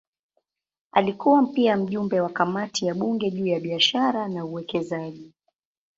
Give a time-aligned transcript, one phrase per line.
[0.91, 5.33] Alikuwa pia mjumbe wa kamati ya bunge juu ya biashara na uwekezaji.